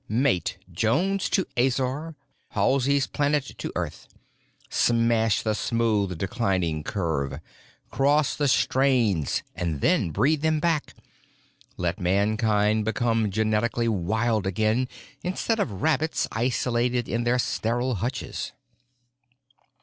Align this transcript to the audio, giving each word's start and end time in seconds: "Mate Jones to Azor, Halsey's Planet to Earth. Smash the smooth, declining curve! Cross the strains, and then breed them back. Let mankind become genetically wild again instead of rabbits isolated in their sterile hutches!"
"Mate 0.09 0.57
Jones 0.71 1.29
to 1.29 1.45
Azor, 1.55 2.15
Halsey's 2.53 3.05
Planet 3.05 3.43
to 3.59 3.71
Earth. 3.75 4.07
Smash 4.67 5.43
the 5.43 5.53
smooth, 5.53 6.17
declining 6.17 6.81
curve! 6.83 7.39
Cross 7.91 8.37
the 8.37 8.47
strains, 8.47 9.43
and 9.53 9.79
then 9.79 10.09
breed 10.09 10.41
them 10.41 10.59
back. 10.59 10.95
Let 11.77 11.99
mankind 11.99 12.83
become 12.83 13.29
genetically 13.29 13.87
wild 13.87 14.47
again 14.47 14.87
instead 15.21 15.59
of 15.59 15.83
rabbits 15.83 16.27
isolated 16.31 17.07
in 17.07 17.23
their 17.23 17.37
sterile 17.37 17.93
hutches!" 17.93 18.53